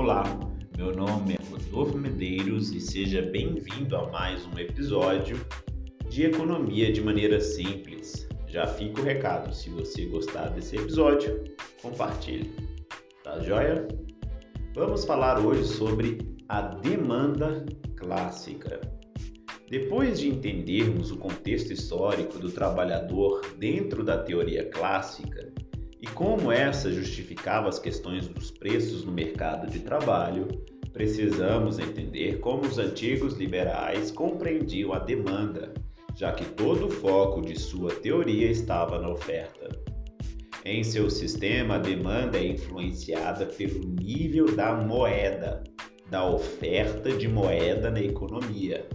Olá, 0.00 0.24
meu 0.78 0.96
nome 0.96 1.34
é 1.34 1.50
Rodolfo 1.50 1.98
Medeiros 1.98 2.72
e 2.72 2.80
seja 2.80 3.20
bem-vindo 3.20 3.94
a 3.94 4.10
mais 4.10 4.46
um 4.46 4.58
episódio 4.58 5.38
de 6.08 6.24
Economia 6.24 6.90
de 6.90 7.02
Maneira 7.02 7.38
Simples. 7.38 8.26
Já 8.48 8.66
fica 8.66 9.02
o 9.02 9.04
recado, 9.04 9.54
se 9.54 9.68
você 9.68 10.06
gostar 10.06 10.48
desse 10.52 10.76
episódio, 10.76 11.44
compartilhe. 11.82 12.50
Tá 13.22 13.40
joia? 13.40 13.86
Vamos 14.74 15.04
falar 15.04 15.38
hoje 15.38 15.64
sobre 15.64 16.16
a 16.48 16.62
demanda 16.62 17.66
clássica. 17.94 18.80
Depois 19.68 20.18
de 20.18 20.30
entendermos 20.30 21.10
o 21.10 21.18
contexto 21.18 21.74
histórico 21.74 22.38
do 22.38 22.50
trabalhador 22.50 23.42
dentro 23.58 24.02
da 24.02 24.16
teoria 24.16 24.64
clássica 24.70 25.52
e 26.02 26.06
como 26.06 26.50
essa 26.50 26.90
justificava 26.90 27.68
as 27.68 27.78
questões 27.78 28.26
dos 28.26 28.50
preços 28.50 29.04
no 29.04 29.12
mercado 29.12 29.70
de 29.70 29.80
trabalho, 29.80 30.48
precisamos 30.92 31.78
entender 31.78 32.38
como 32.40 32.62
os 32.62 32.78
antigos 32.78 33.34
liberais 33.34 34.10
compreendiam 34.10 34.92
a 34.92 34.98
demanda, 34.98 35.74
já 36.16 36.32
que 36.32 36.44
todo 36.44 36.86
o 36.86 36.90
foco 36.90 37.42
de 37.42 37.58
sua 37.58 37.90
teoria 37.90 38.50
estava 38.50 38.98
na 38.98 39.10
oferta. 39.10 39.68
Em 40.64 40.82
seu 40.82 41.08
sistema, 41.08 41.76
a 41.76 41.78
demanda 41.78 42.38
é 42.38 42.46
influenciada 42.46 43.46
pelo 43.46 43.80
nível 43.86 44.54
da 44.54 44.74
moeda, 44.74 45.62
da 46.10 46.28
oferta 46.28 47.10
de 47.10 47.28
moeda 47.28 47.90
na 47.90 48.00
economia. 48.00 48.86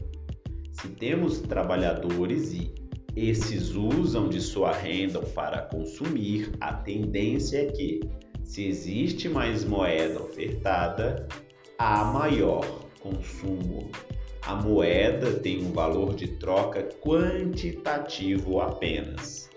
Se 0.74 0.90
temos 0.90 1.40
trabalhadores 1.40 2.54
e 2.54 2.85
esses 3.16 3.74
usam 3.76 4.28
de 4.28 4.42
sua 4.42 4.74
renda 4.74 5.20
para 5.20 5.62
consumir, 5.62 6.52
a 6.60 6.74
tendência 6.74 7.60
é 7.60 7.66
que, 7.68 8.02
se 8.44 8.66
existe 8.68 9.30
mais 9.30 9.64
moeda 9.64 10.22
ofertada, 10.22 11.28
há 11.78 12.04
maior 12.04 12.86
consumo. 13.00 13.90
A 14.42 14.56
moeda 14.56 15.32
tem 15.32 15.64
um 15.66 15.72
valor 15.72 16.14
de 16.14 16.28
troca 16.28 16.84
quantitativo 17.02 18.60
apenas. 18.60 19.50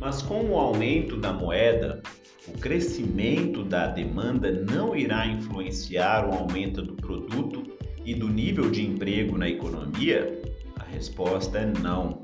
Mas 0.00 0.22
com 0.22 0.50
o 0.50 0.58
aumento 0.58 1.16
da 1.16 1.32
moeda, 1.32 2.02
o 2.46 2.52
crescimento 2.58 3.62
da 3.62 3.86
demanda 3.86 4.50
não 4.50 4.96
irá 4.96 5.26
influenciar 5.26 6.28
o 6.28 6.32
aumento 6.32 6.82
do 6.82 6.94
produto 6.94 7.62
e 8.04 8.14
do 8.14 8.28
nível 8.28 8.70
de 8.70 8.84
emprego 8.84 9.36
na 9.36 9.48
economia? 9.48 10.47
Resposta 10.90 11.58
é 11.58 11.66
não. 11.66 12.22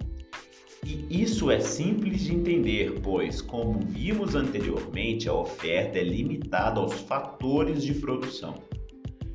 E 0.84 1.22
isso 1.22 1.50
é 1.50 1.60
simples 1.60 2.22
de 2.22 2.34
entender, 2.34 3.00
pois, 3.02 3.40
como 3.40 3.80
vimos 3.80 4.34
anteriormente, 4.34 5.28
a 5.28 5.34
oferta 5.34 5.98
é 5.98 6.04
limitada 6.04 6.78
aos 6.78 7.00
fatores 7.00 7.82
de 7.82 7.94
produção. 7.94 8.54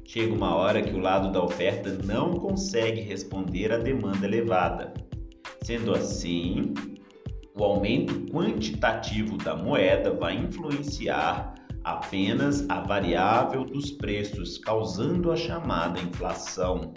Chega 0.05 0.33
uma 0.33 0.55
hora 0.55 0.81
que 0.81 0.93
o 0.93 0.99
lado 0.99 1.31
da 1.31 1.43
oferta 1.43 1.97
não 2.03 2.33
consegue 2.33 3.01
responder 3.01 3.71
à 3.71 3.77
demanda 3.77 4.25
elevada. 4.25 4.93
Sendo 5.63 5.93
assim, 5.93 6.73
o 7.55 7.63
aumento 7.63 8.13
quantitativo 8.31 9.37
da 9.37 9.55
moeda 9.55 10.11
vai 10.13 10.35
influenciar 10.35 11.53
apenas 11.83 12.67
a 12.69 12.79
variável 12.81 13.63
dos 13.63 13.91
preços, 13.91 14.57
causando 14.57 15.31
a 15.31 15.35
chamada 15.35 15.99
inflação. 15.99 16.93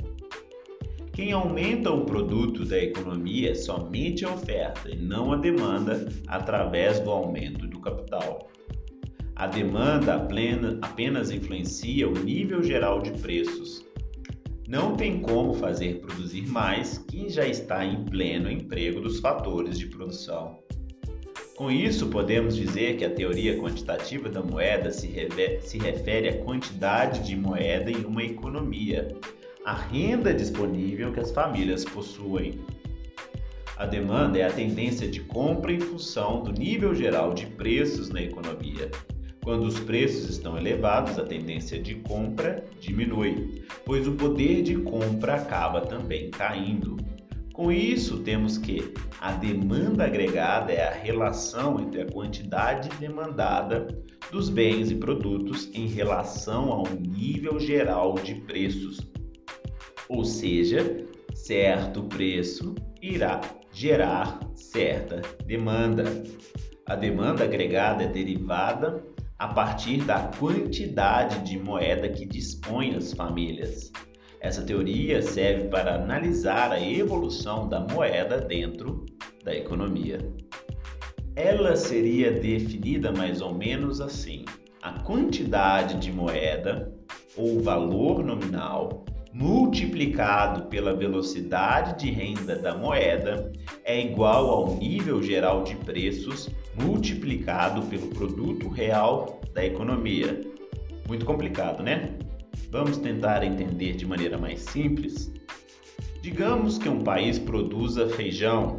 Quem 1.13 1.31
aumenta 1.31 1.91
o 1.91 2.07
produto 2.07 2.65
da 2.65 2.79
economia 2.79 3.51
é 3.51 3.55
somente 3.55 4.25
a 4.25 4.33
oferta 4.33 4.89
e 4.89 4.97
não 4.97 5.31
a 5.31 5.37
demanda 5.37 6.09
através 6.27 7.01
do 7.01 7.11
aumento 7.11 7.67
do 7.67 7.79
capital. 7.81 8.51
A 9.37 9.47
demanda 9.47 10.15
apenas 10.15 11.31
influencia 11.31 12.09
o 12.09 12.13
nível 12.13 12.63
geral 12.63 13.03
de 13.03 13.11
preços. 13.11 13.85
Não 14.67 14.97
tem 14.97 15.21
como 15.21 15.53
fazer 15.53 16.01
produzir 16.01 16.49
mais 16.49 16.97
quem 16.97 17.29
já 17.29 17.47
está 17.47 17.85
em 17.85 18.07
pleno 18.07 18.51
emprego 18.51 19.03
dos 19.03 19.21
fatores 19.21 19.79
de 19.79 19.89
produção. 19.89 20.63
Com 21.57 21.71
isso, 21.71 22.09
podemos 22.09 22.57
dizer 22.57 22.97
que 22.97 23.05
a 23.05 23.11
teoria 23.11 23.59
quantitativa 23.59 24.31
da 24.31 24.43
moeda 24.43 24.91
se, 24.91 25.11
se 25.61 25.79
refere 25.79 26.31
à 26.31 26.43
quantidade 26.43 27.21
de 27.21 27.37
moeda 27.37 27.91
em 27.91 28.05
uma 28.07 28.23
economia, 28.23 29.09
a 29.65 29.75
renda 29.75 30.35
disponível 30.35 31.13
que 31.13 31.21
as 31.21 31.31
famílias 31.31 31.85
possuem. 31.85 32.59
A 33.77 33.87
demanda 33.87 34.39
é 34.39 34.45
a 34.45 34.53
tendência 34.53 35.09
de 35.09 35.21
compra 35.21 35.73
em 35.73 35.81
função 35.81 36.43
do 36.43 36.53
nível 36.53 36.95
geral 36.95 37.33
de 37.33 37.47
preços 37.47 38.09
na 38.09 38.21
economia. 38.21 38.91
Quando 39.43 39.65
os 39.65 39.79
preços 39.79 40.29
estão 40.29 40.57
elevados, 40.57 41.19
a 41.19 41.25
tendência 41.25 41.81
de 41.81 41.97
compra 41.97 42.65
diminui, 42.81 43.63
pois 43.85 44.07
o 44.07 44.13
poder 44.13 44.63
de 44.63 44.77
compra 44.77 45.35
acaba 45.35 45.81
também 45.81 46.31
caindo. 46.31 46.97
Com 47.53 47.71
isso, 47.71 48.21
temos 48.21 48.57
que 48.57 48.93
a 49.21 49.33
demanda 49.33 50.05
agregada 50.05 50.73
é 50.73 50.89
a 50.89 50.93
relação 50.93 51.81
entre 51.81 52.03
a 52.03 52.07
quantidade 52.07 52.89
demandada 52.99 53.87
dos 54.31 54.49
bens 54.49 54.91
e 54.91 54.95
produtos 54.95 55.69
em 55.75 55.87
relação 55.87 56.73
ao 56.73 56.87
nível 56.89 57.61
geral 57.61 58.15
de 58.15 58.37
preços. 58.37 59.12
Ou 60.15 60.27
seja, 60.27 61.07
certo 61.35 62.03
preço 62.03 62.75
irá 63.01 63.41
gerar 63.73 64.41
certa 64.55 65.23
demanda. 65.47 66.05
A 66.87 66.95
demanda 66.95 67.45
agregada 67.45 68.03
é 68.05 68.07
derivada 68.07 69.03
a 69.39 69.49
partir 69.49 70.05
da 70.05 70.31
quantidade 70.39 71.41
de 71.41 71.59
moeda 71.59 72.11
que 72.11 72.27
dispõem 72.27 72.95
as 72.95 73.15
famílias. 73.15 73.91
Essa 74.39 74.63
teoria 74.63 75.23
serve 75.23 75.69
para 75.69 75.95
analisar 75.95 76.73
a 76.73 76.81
evolução 76.81 77.67
da 77.67 77.81
moeda 77.81 78.39
dentro 78.39 79.07
da 79.43 79.55
economia. 79.57 80.19
Ela 81.35 81.75
seria 81.75 82.31
definida 82.31 83.11
mais 83.13 83.41
ou 83.41 83.55
menos 83.55 83.99
assim: 83.99 84.45
a 84.83 84.93
quantidade 85.01 85.99
de 85.99 86.13
moeda 86.13 86.93
ou 87.35 87.63
valor 87.63 88.23
nominal 88.23 89.07
multiplicado 89.33 90.67
pela 90.67 90.95
velocidade 90.95 91.99
de 91.99 92.11
renda 92.11 92.55
da 92.55 92.77
moeda 92.77 93.51
é 93.83 93.99
igual 93.99 94.51
ao 94.51 94.77
nível 94.77 95.23
geral 95.23 95.65
de 95.65 95.75
preços 95.77 96.51
multiplicado 96.75 97.83
pelo 97.83 98.09
produto 98.09 98.69
real 98.69 99.41
da 99.55 99.65
economia. 99.65 100.41
Muito 101.09 101.25
complicado, 101.25 101.83
né? 101.83 102.11
Vamos 102.71 102.99
tentar 102.99 103.43
entender 103.43 103.95
de 103.95 104.07
maneira 104.07 104.37
mais 104.37 104.61
simples? 104.61 105.33
Digamos 106.21 106.79
que 106.79 106.89
um 106.89 107.01
país 107.01 107.39
produza 107.39 108.09
feijão 108.11 108.77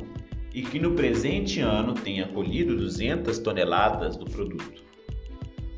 e 0.54 0.62
que 0.62 0.80
no 0.80 0.94
presente 0.94 1.60
ano 1.60 1.94
tenha 1.94 2.28
colhido 2.28 2.78
200 2.78 3.40
toneladas 3.40 4.16
do 4.16 4.26
produto. 4.26 4.84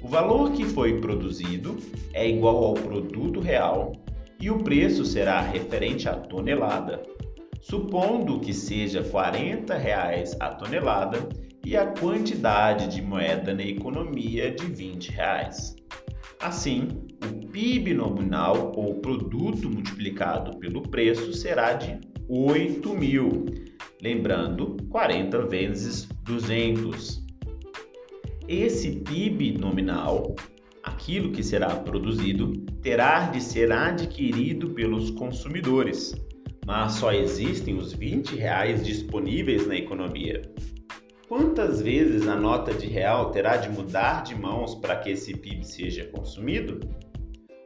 O 0.04 0.08
valor 0.08 0.52
que 0.52 0.66
foi 0.66 1.00
produzido 1.00 1.78
é 2.14 2.30
igual 2.30 2.64
ao 2.64 2.74
produto 2.74 3.40
real 3.40 4.05
e 4.40 4.50
o 4.50 4.60
preço 4.60 5.06
será 5.06 5.42
referente 5.42 6.08
à 6.08 6.16
tonelada, 6.16 7.02
supondo 7.62 8.40
que 8.40 8.54
seja 8.54 9.04
40 9.04 9.76
reais 9.76 10.36
a 10.40 10.50
tonelada 10.50 11.28
e 11.66 11.76
a 11.76 11.88
quantidade 11.88 12.88
de 12.88 13.02
moeda 13.02 13.54
na 13.54 13.64
economia 13.64 14.52
de 14.52 14.66
20 14.66 15.12
reais. 15.12 15.76
Assim, 16.40 16.88
o 17.24 17.48
PIB 17.48 17.94
nominal 17.94 18.72
ou 18.76 18.96
produto 18.96 19.70
multiplicado 19.70 20.58
pelo 20.60 20.82
preço 20.84 21.34
será 21.34 21.74
de 21.74 22.00
8 22.28 22.94
mil. 22.94 23.46
Lembrando, 24.02 24.78
40 24.90 25.48
vezes 25.48 26.08
200. 26.24 27.26
Esse 28.48 29.00
PIB 29.00 29.58
nominal, 29.58 30.36
aquilo 30.86 31.32
que 31.32 31.44
será 31.44 31.76
produzido, 31.76 32.54
terá 32.82 33.32
de 33.32 33.42
ser 33.42 33.72
adquirido 33.72 34.70
pelos 34.70 35.10
consumidores, 35.10 36.14
mas 36.66 36.94
só 36.94 37.12
existem 37.12 37.76
os 37.76 37.92
20 37.92 38.36
reais 38.36 38.86
disponíveis 38.86 39.68
na 39.68 39.76
economia. 39.76 40.42
Quantas 41.28 41.82
vezes 41.82 42.28
a 42.28 42.36
nota 42.36 42.72
de 42.72 42.86
real 42.86 43.32
terá 43.32 43.58
de 43.58 43.68
mudar 43.68 44.24
de 44.24 44.36
mãos 44.36 44.76
para 44.76 44.96
que 44.98 45.10
esse 45.10 45.36
PIB 45.36 45.66
seja 45.66 46.06
consumido? 46.06 46.80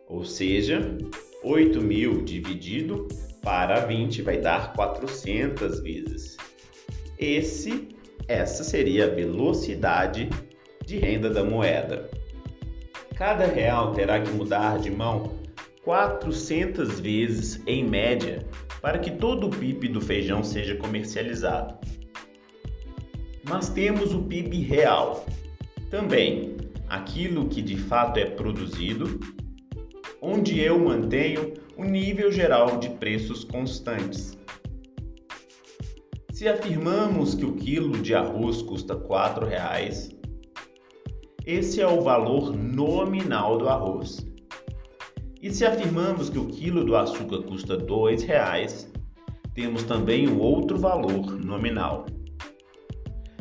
Ou 0.08 0.24
seja, 0.24 0.98
8 1.44 1.82
mil 1.82 2.24
dividido 2.24 3.08
para 3.44 3.82
20 3.82 4.22
vai 4.22 4.38
dar 4.38 4.74
400 4.74 5.82
vezes. 5.82 6.38
Esse, 7.18 7.90
essa 8.30 8.64
seria 8.64 9.06
a 9.06 9.10
velocidade 9.14 10.30
de 10.86 10.98
renda 10.98 11.30
da 11.30 11.44
moeda. 11.44 12.10
Cada 13.20 13.46
real 13.46 13.94
terá 13.94 14.20
que 14.20 14.32
mudar 14.32 14.80
de 14.80 14.90
mão 14.90 15.38
400 15.84 17.00
vezes 17.00 17.62
em 17.68 17.88
média 17.88 18.48
para 18.82 18.98
que 18.98 19.12
todo 19.12 19.46
o 19.46 19.50
PIB 19.52 19.90
do 19.90 20.02
feijão 20.02 20.44
seja 20.44 20.76
comercializado 20.76 21.78
mas 23.50 23.68
temos 23.68 24.14
o 24.14 24.22
PIB 24.22 24.62
real. 24.62 25.26
Também, 25.90 26.56
aquilo 26.88 27.50
que 27.50 27.64
de 27.64 27.76
fato 27.76 28.20
é 28.20 28.26
produzido, 28.26 29.20
onde 30.22 30.60
eu 30.60 30.78
mantenho 30.78 31.56
o 31.76 31.84
nível 31.84 32.32
geral 32.32 32.78
de 32.78 32.90
preços 32.90 33.44
constantes. 33.44 34.38
Se 36.32 36.48
afirmamos 36.48 37.34
que 37.34 37.44
o 37.44 37.56
quilo 37.56 37.98
de 37.98 38.14
arroz 38.14 38.62
custa 38.62 38.94
R$ 38.94 39.02
4,00, 39.02 40.19
esse 41.52 41.82
é 41.82 41.88
o 41.88 42.00
valor 42.00 42.56
nominal 42.56 43.58
do 43.58 43.68
arroz. 43.68 44.24
E 45.42 45.52
se 45.52 45.66
afirmamos 45.66 46.30
que 46.30 46.38
o 46.38 46.46
quilo 46.46 46.86
do 46.86 46.96
açúcar 46.96 47.42
custa 47.42 47.74
R$ 47.74 47.86
2,00, 47.86 48.86
temos 49.56 49.82
também 49.82 50.28
o 50.28 50.38
outro 50.38 50.78
valor 50.78 51.32
nominal. 51.44 52.06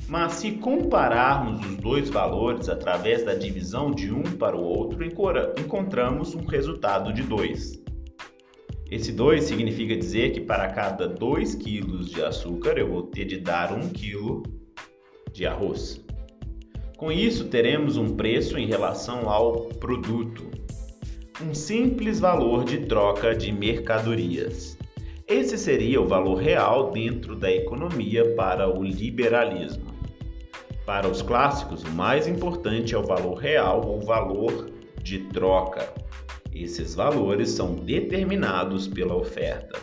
Mas 0.09 0.33
se 0.33 0.53
compararmos 0.53 1.61
os 1.67 1.77
dois 1.77 2.09
valores 2.09 2.71
através 2.71 3.27
da 3.27 3.35
divisão 3.35 3.91
de 3.91 4.11
um 4.11 4.23
para 4.23 4.57
o 4.57 4.65
outro, 4.65 5.05
encontramos 5.05 6.35
um 6.35 6.47
resultado 6.47 7.13
de 7.13 7.23
2. 7.25 7.83
Esse 8.91 9.13
2 9.13 9.45
significa 9.45 9.95
dizer 9.95 10.33
que 10.33 10.41
para 10.41 10.69
cada 10.69 11.07
2 11.07 11.57
kg 11.57 12.05
de 12.07 12.25
açúcar 12.25 12.79
eu 12.79 12.89
vou 12.89 13.03
ter 13.03 13.27
de 13.27 13.37
dar 13.37 13.71
1 13.71 13.91
kg 13.91 14.43
de 15.31 15.45
arroz. 15.45 16.08
Com 16.99 17.13
isso, 17.13 17.45
teremos 17.45 17.97
um 17.97 18.17
preço 18.17 18.59
em 18.59 18.67
relação 18.67 19.31
ao 19.31 19.67
produto, 19.67 20.51
um 21.41 21.55
simples 21.55 22.19
valor 22.19 22.65
de 22.65 22.87
troca 22.87 23.37
de 23.37 23.53
mercadorias. 23.53 24.77
Esse 25.25 25.57
seria 25.57 26.01
o 26.01 26.09
valor 26.09 26.39
real 26.39 26.91
dentro 26.91 27.37
da 27.37 27.53
economia 27.53 28.35
para 28.35 28.69
o 28.69 28.83
liberalismo. 28.83 29.95
Para 30.85 31.07
os 31.07 31.23
clássicos, 31.23 31.85
o 31.85 31.91
mais 31.91 32.27
importante 32.27 32.97
é 32.97 32.99
o 32.99 33.07
valor 33.07 33.35
real 33.35 33.87
ou 33.87 34.01
valor 34.01 34.69
de 35.01 35.21
troca. 35.21 35.89
Esses 36.53 36.97
valores 36.97 37.51
são 37.51 37.77
determinados 37.77 38.89
pela 38.89 39.15
oferta. 39.15 39.79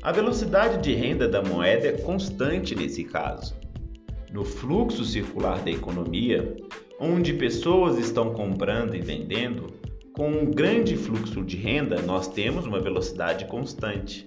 A 0.00 0.12
velocidade 0.12 0.80
de 0.80 0.94
renda 0.94 1.26
da 1.26 1.42
moeda 1.42 1.88
é 1.88 1.98
constante 1.98 2.76
nesse 2.76 3.02
caso. 3.02 3.65
No 4.36 4.44
fluxo 4.44 5.02
circular 5.02 5.62
da 5.62 5.70
economia, 5.70 6.54
onde 7.00 7.32
pessoas 7.32 7.96
estão 7.96 8.34
comprando 8.34 8.94
e 8.94 9.00
vendendo, 9.00 9.72
com 10.12 10.28
um 10.28 10.50
grande 10.50 10.94
fluxo 10.94 11.42
de 11.42 11.56
renda, 11.56 12.02
nós 12.02 12.28
temos 12.28 12.66
uma 12.66 12.78
velocidade 12.78 13.46
constante. 13.46 14.26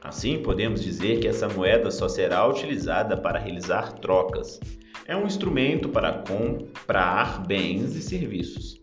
Assim, 0.00 0.38
podemos 0.38 0.82
dizer 0.82 1.20
que 1.20 1.28
essa 1.28 1.46
moeda 1.46 1.90
só 1.90 2.08
será 2.08 2.48
utilizada 2.48 3.18
para 3.18 3.38
realizar 3.38 3.92
trocas, 3.92 4.58
é 5.04 5.14
um 5.14 5.26
instrumento 5.26 5.90
para 5.90 6.24
comprar 6.26 7.46
bens 7.46 7.94
e 7.96 8.00
serviços. 8.00 8.80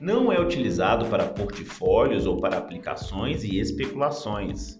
Não 0.00 0.32
é 0.32 0.40
utilizado 0.40 1.04
para 1.10 1.26
portfólios 1.26 2.24
ou 2.24 2.38
para 2.38 2.56
aplicações 2.56 3.44
e 3.44 3.58
especulações. 3.60 4.78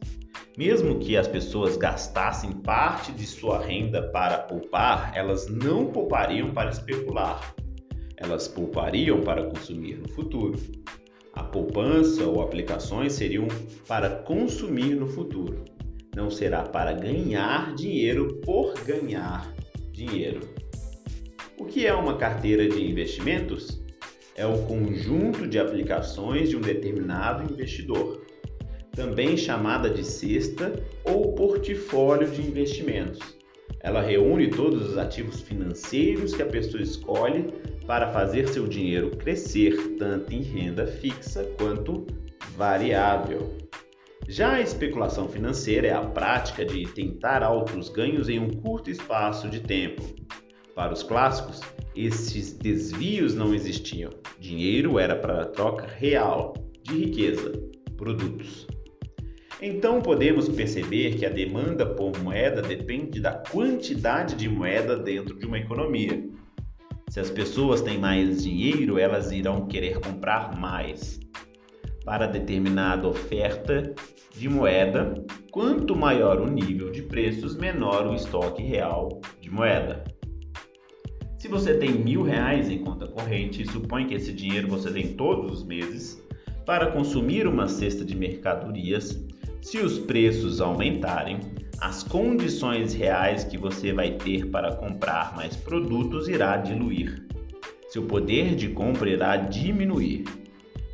Mesmo 0.56 0.98
que 0.98 1.16
as 1.16 1.26
pessoas 1.26 1.78
gastassem 1.78 2.52
parte 2.52 3.10
de 3.12 3.26
sua 3.26 3.58
renda 3.58 4.02
para 4.10 4.36
poupar, 4.38 5.10
elas 5.16 5.48
não 5.48 5.86
poupariam 5.86 6.52
para 6.52 6.68
especular. 6.68 7.54
Elas 8.18 8.48
poupariam 8.48 9.22
para 9.22 9.44
consumir 9.44 9.96
no 9.96 10.08
futuro. 10.10 10.58
A 11.32 11.42
poupança 11.42 12.24
ou 12.24 12.42
aplicações 12.42 13.14
seriam 13.14 13.48
para 13.88 14.10
consumir 14.10 14.94
no 14.94 15.08
futuro. 15.08 15.64
Não 16.14 16.30
será 16.30 16.62
para 16.62 16.92
ganhar 16.92 17.74
dinheiro 17.74 18.38
por 18.44 18.74
ganhar 18.84 19.50
dinheiro. 19.90 20.40
O 21.58 21.64
que 21.64 21.86
é 21.86 21.94
uma 21.94 22.18
carteira 22.18 22.68
de 22.68 22.84
investimentos? 22.84 23.82
É 24.36 24.46
o 24.46 24.66
conjunto 24.66 25.46
de 25.46 25.58
aplicações 25.58 26.50
de 26.50 26.56
um 26.56 26.60
determinado 26.60 27.50
investidor, 27.50 28.21
também 28.94 29.36
chamada 29.36 29.90
de 29.90 30.04
cesta 30.04 30.72
ou 31.04 31.32
portfólio 31.32 32.30
de 32.30 32.42
investimentos. 32.42 33.20
Ela 33.80 34.00
reúne 34.00 34.48
todos 34.48 34.90
os 34.90 34.98
ativos 34.98 35.40
financeiros 35.40 36.34
que 36.34 36.42
a 36.42 36.46
pessoa 36.46 36.82
escolhe 36.82 37.52
para 37.86 38.12
fazer 38.12 38.48
seu 38.48 38.66
dinheiro 38.66 39.10
crescer 39.16 39.96
tanto 39.98 40.32
em 40.32 40.42
renda 40.42 40.86
fixa 40.86 41.44
quanto 41.58 42.06
variável. 42.56 43.58
Já 44.28 44.54
a 44.54 44.60
especulação 44.60 45.28
financeira 45.28 45.88
é 45.88 45.92
a 45.92 46.00
prática 46.00 46.64
de 46.64 46.86
tentar 46.86 47.42
altos 47.42 47.88
ganhos 47.88 48.28
em 48.28 48.38
um 48.38 48.50
curto 48.50 48.88
espaço 48.88 49.48
de 49.48 49.60
tempo. 49.60 50.02
Para 50.76 50.92
os 50.92 51.02
clássicos, 51.02 51.60
esses 51.94 52.52
desvios 52.52 53.34
não 53.34 53.52
existiam. 53.52 54.10
Dinheiro 54.38 54.98
era 54.98 55.16
para 55.16 55.44
troca 55.46 55.86
real 55.86 56.54
de 56.82 57.04
riqueza, 57.04 57.52
produtos. 57.96 58.66
Então 59.60 60.00
podemos 60.00 60.48
perceber 60.48 61.16
que 61.16 61.26
a 61.26 61.30
demanda 61.30 61.86
por 61.86 62.18
moeda 62.20 62.62
depende 62.62 63.20
da 63.20 63.32
quantidade 63.32 64.34
de 64.34 64.48
moeda 64.48 64.96
dentro 64.96 65.38
de 65.38 65.46
uma 65.46 65.58
economia. 65.58 66.24
Se 67.08 67.20
as 67.20 67.30
pessoas 67.30 67.82
têm 67.82 67.98
mais 67.98 68.42
dinheiro, 68.42 68.98
elas 68.98 69.30
irão 69.30 69.66
querer 69.66 70.00
comprar 70.00 70.58
mais 70.58 71.20
para 72.04 72.26
determinada 72.26 73.06
oferta 73.06 73.94
de 74.34 74.48
moeda, 74.48 75.14
quanto 75.50 75.94
maior 75.94 76.40
o 76.40 76.50
nível 76.50 76.90
de 76.90 77.02
preços, 77.02 77.56
menor 77.56 78.06
o 78.06 78.14
estoque 78.14 78.62
real 78.62 79.20
de 79.40 79.50
moeda. 79.50 80.02
Se 81.38 81.48
você 81.48 81.74
tem 81.74 81.90
mil 81.92 82.22
reais 82.22 82.70
em 82.70 82.78
conta 82.78 83.06
corrente, 83.06 83.68
supõe 83.70 84.06
que 84.06 84.14
esse 84.14 84.32
dinheiro 84.32 84.68
você 84.68 84.90
tem 84.90 85.14
todos 85.14 85.58
os 85.58 85.64
meses 85.64 86.22
para 86.64 86.92
consumir 86.92 87.46
uma 87.46 87.66
cesta 87.68 88.04
de 88.04 88.16
mercadorias. 88.16 89.20
Se 89.62 89.78
os 89.78 89.98
preços 89.98 90.60
aumentarem, 90.60 91.40
as 91.80 92.02
condições 92.02 92.92
reais 92.92 93.44
que 93.44 93.56
você 93.56 93.92
vai 93.92 94.12
ter 94.12 94.50
para 94.50 94.76
comprar 94.76 95.34
mais 95.34 95.56
produtos 95.56 96.28
irá 96.28 96.58
diluir. 96.58 97.26
Seu 97.88 98.02
poder 98.02 98.54
de 98.54 98.68
compra 98.68 99.08
irá 99.08 99.36
diminuir 99.36 100.24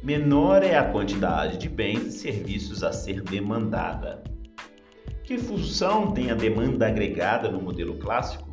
menor 0.03 0.63
é 0.63 0.77
a 0.77 0.85
quantidade 0.85 1.59
de 1.59 1.69
bens 1.69 2.07
e 2.07 2.13
serviços 2.13 2.83
a 2.83 2.93
ser 2.93 3.21
demandada. 3.21 4.23
Que 5.25 5.37
função 5.37 6.13
tem 6.13 6.31
a 6.31 6.35
demanda 6.35 6.87
agregada 6.87 7.51
no 7.51 7.61
modelo 7.61 7.95
clássico? 7.99 8.49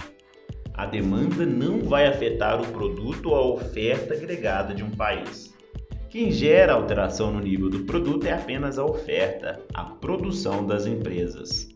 A 0.73 0.85
demanda 0.85 1.45
não 1.45 1.79
vai 1.79 2.07
afetar 2.07 2.61
o 2.61 2.67
produto 2.73 3.29
ou 3.29 3.35
a 3.35 3.53
oferta 3.53 4.13
agregada 4.13 4.73
de 4.73 4.83
um 4.83 4.91
país. 4.91 5.54
Quem 6.09 6.31
gera 6.31 6.73
alteração 6.73 7.31
no 7.31 7.39
nível 7.39 7.69
do 7.69 7.85
produto 7.85 8.25
é 8.25 8.33
apenas 8.33 8.77
a 8.77 8.85
oferta, 8.85 9.61
a 9.73 9.83
produção 9.83 10.65
das 10.65 10.85
empresas. 10.85 11.67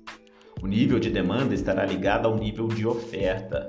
O 0.62 0.68
nível 0.68 1.00
de 1.00 1.10
demanda 1.10 1.54
estará 1.54 1.86
ligado 1.86 2.28
ao 2.28 2.36
nível 2.36 2.68
de 2.68 2.86
oferta. 2.86 3.68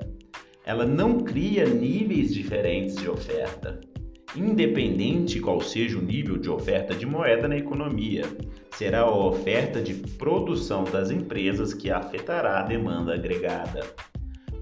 Ela 0.65 0.85
não 0.85 1.19
cria 1.19 1.65
níveis 1.65 2.33
diferentes 2.33 2.95
de 2.95 3.09
oferta 3.09 3.79
independente 4.35 5.39
qual 5.39 5.59
seja 5.61 5.97
o 5.97 6.01
nível 6.01 6.37
de 6.37 6.49
oferta 6.49 6.93
de 6.93 7.05
moeda 7.05 7.47
na 7.47 7.57
economia. 7.57 8.23
Será 8.71 9.01
a 9.01 9.15
oferta 9.15 9.81
de 9.81 9.93
produção 9.93 10.83
das 10.83 11.11
empresas 11.11 11.73
que 11.73 11.91
afetará 11.91 12.59
a 12.59 12.63
demanda 12.63 13.13
agregada. 13.13 13.81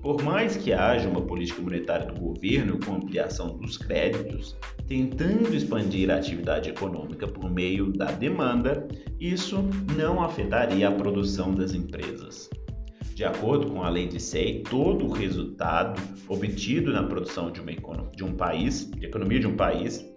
Por 0.02 0.24
mais 0.24 0.56
que 0.56 0.72
haja 0.72 1.10
uma 1.10 1.22
política 1.22 1.62
monetária 1.62 2.06
do 2.06 2.18
governo 2.18 2.80
com 2.80 2.96
ampliação 2.96 3.58
dos 3.58 3.78
créditos, 3.78 4.56
tentando 4.88 5.54
expandir 5.54 6.10
a 6.10 6.16
atividade 6.16 6.70
econômica 6.70 7.28
por 7.28 7.52
meio 7.52 7.92
da 7.92 8.06
demanda, 8.06 8.88
isso 9.20 9.62
não 9.98 10.24
afetaria 10.24 10.88
a 10.88 10.92
produção 10.92 11.54
das 11.54 11.74
empresas. 11.74 12.50
De 13.14 13.26
acordo 13.26 13.70
com 13.70 13.84
a 13.84 13.90
lei 13.90 14.08
de 14.08 14.22
SEI, 14.22 14.64
todo 14.64 15.06
o 15.06 15.12
resultado 15.12 16.02
obtido 16.30 16.94
na 16.94 17.04
produção 17.04 17.52
de, 17.52 17.60
uma, 17.60 17.74
de 18.16 18.24
um 18.24 18.34
país, 18.34 18.90
de 18.90 19.06
economia 19.06 19.42
de 19.42 19.48
um 19.48 19.58
país, 19.58 20.10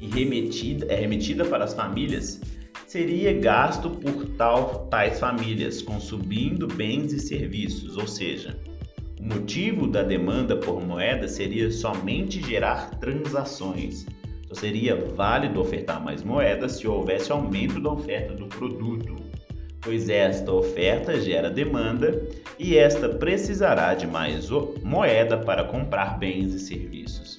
e 0.00 0.06
remetida, 0.06 0.86
é 0.86 0.94
remetida 0.94 1.44
para 1.44 1.64
as 1.64 1.74
famílias, 1.74 2.40
seria 2.86 3.38
gasto 3.38 3.90
por 3.90 4.24
tal, 4.38 4.86
tais 4.86 5.20
famílias, 5.20 5.82
consumindo 5.82 6.66
bens 6.66 7.12
e 7.12 7.20
serviços, 7.20 7.98
ou 7.98 8.06
seja, 8.06 8.58
motivo 9.28 9.86
da 9.86 10.02
demanda 10.02 10.56
por 10.56 10.84
moeda 10.84 11.28
seria 11.28 11.70
somente 11.70 12.42
gerar 12.42 12.90
transações. 12.98 14.06
Só 14.48 14.54
seria 14.54 14.96
válido 14.96 15.60
ofertar 15.60 16.02
mais 16.02 16.22
moedas 16.22 16.72
se 16.72 16.88
houvesse 16.88 17.30
aumento 17.30 17.80
da 17.80 17.92
oferta 17.92 18.34
do 18.34 18.46
produto 18.46 19.28
pois 19.80 20.08
esta 20.08 20.52
oferta 20.52 21.20
gera 21.20 21.50
demanda 21.50 22.28
e 22.58 22.76
esta 22.76 23.08
precisará 23.08 23.94
de 23.94 24.06
mais 24.06 24.48
moeda 24.82 25.38
para 25.38 25.64
comprar 25.64 26.18
bens 26.18 26.52
e 26.52 26.58
serviços. 26.58 27.38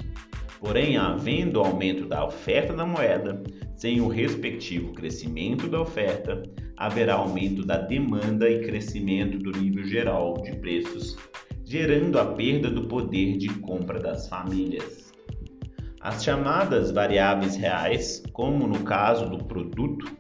Porém, 0.60 0.98
havendo 0.98 1.60
aumento 1.60 2.05
da 2.05 2.25
oferta 2.25 2.74
da 2.74 2.86
moeda, 2.86 3.41
sem 3.75 4.01
o 4.01 4.08
respectivo 4.08 4.93
crescimento 4.93 5.67
da 5.67 5.81
oferta, 5.81 6.43
haverá 6.75 7.13
aumento 7.13 7.65
da 7.65 7.77
demanda 7.77 8.50
e 8.50 8.63
crescimento 8.63 9.38
do 9.38 9.51
nível 9.51 9.86
geral 9.86 10.34
de 10.41 10.53
preços, 10.58 11.15
gerando 11.69 12.17
a 12.17 12.25
perda 12.25 12.67
do 12.67 12.88
poder 12.88 13.38
de 13.38 13.47
compra 13.47 13.99
das 13.99 14.27
famílias. 14.27 15.13
As 16.01 16.23
chamadas 16.23 16.89
variáveis 16.89 17.55
reais, 17.55 18.23
como 18.33 18.65
no 18.65 18.79
caso 18.79 19.29
do 19.29 19.38
produto, 19.45 20.11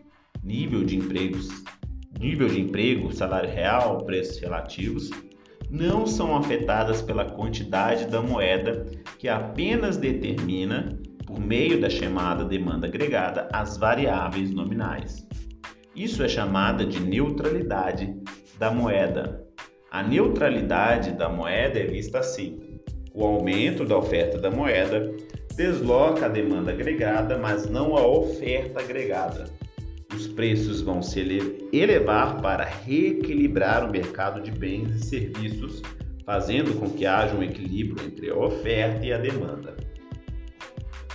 nível 0.43 0.83
de 0.83 0.95
empregos, 0.95 1.49
nível 2.19 2.47
de 2.49 2.61
emprego, 2.61 3.11
salário 3.11 3.49
real, 3.49 3.97
preços 4.05 4.37
relativos, 4.37 5.09
não 5.71 6.05
são 6.05 6.37
afetadas 6.37 7.01
pela 7.01 7.25
quantidade 7.25 8.05
da 8.05 8.21
moeda, 8.21 8.85
que 9.17 9.27
apenas 9.27 9.97
determina, 9.97 10.99
por 11.25 11.39
meio 11.39 11.81
da 11.81 11.89
chamada 11.89 12.45
demanda 12.45 12.85
agregada, 12.85 13.49
as 13.51 13.75
variáveis 13.75 14.51
nominais. 14.51 15.27
Isso 15.95 16.21
é 16.21 16.27
chamada 16.27 16.85
de 16.85 16.99
neutralidade 16.99 18.15
da 18.59 18.69
moeda. 18.69 19.49
A 19.91 20.03
neutralidade 20.03 21.13
da 21.13 21.27
moeda 21.27 21.79
é 21.79 21.85
vista 21.85 22.19
assim: 22.19 22.79
o 23.11 23.25
aumento 23.25 23.83
da 23.83 23.97
oferta 23.97 24.37
da 24.37 24.51
moeda 24.51 25.11
desloca 25.55 26.27
a 26.27 26.29
demanda 26.29 26.71
agregada, 26.71 27.39
mas 27.39 27.67
não 27.67 27.97
a 27.97 28.05
oferta 28.05 28.81
agregada. 28.81 29.45
Os 30.15 30.27
preços 30.27 30.81
vão 30.81 31.01
se 31.01 31.19
elevar 31.73 32.39
para 32.39 32.65
reequilibrar 32.65 33.87
o 33.87 33.91
mercado 33.91 34.41
de 34.41 34.51
bens 34.51 34.95
e 34.95 35.05
serviços, 35.05 35.81
fazendo 36.23 36.79
com 36.79 36.91
que 36.91 37.07
haja 37.07 37.35
um 37.35 37.43
equilíbrio 37.43 38.05
entre 38.05 38.29
a 38.29 38.35
oferta 38.35 39.03
e 39.03 39.11
a 39.11 39.17
demanda. 39.17 39.75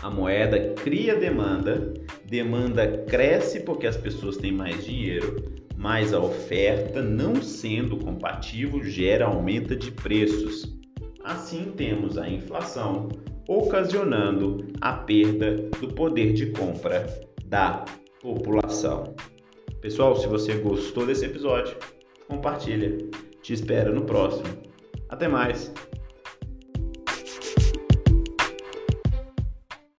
A 0.02 0.10
moeda 0.10 0.74
cria 0.82 1.14
demanda, 1.16 1.94
demanda 2.26 2.86
cresce 3.08 3.60
porque 3.60 3.86
as 3.86 3.96
pessoas 3.96 4.36
têm 4.36 4.52
mais 4.52 4.84
dinheiro, 4.84 5.53
mas 5.84 6.14
a 6.14 6.18
oferta, 6.18 7.02
não 7.02 7.42
sendo 7.42 7.98
compatível, 7.98 8.82
gera 8.82 9.26
aumento 9.26 9.76
de 9.76 9.90
preços. 9.90 10.74
Assim, 11.22 11.74
temos 11.76 12.16
a 12.16 12.26
inflação, 12.26 13.10
ocasionando 13.46 14.66
a 14.80 14.94
perda 14.94 15.56
do 15.78 15.88
poder 15.88 16.32
de 16.32 16.46
compra 16.52 17.04
da 17.44 17.84
população. 18.22 19.14
Pessoal, 19.82 20.16
se 20.16 20.26
você 20.26 20.54
gostou 20.54 21.04
desse 21.04 21.26
episódio, 21.26 21.76
compartilha. 22.28 22.96
Te 23.42 23.52
espero 23.52 23.94
no 23.94 24.06
próximo. 24.06 24.48
Até 25.10 25.28
mais! 25.28 25.70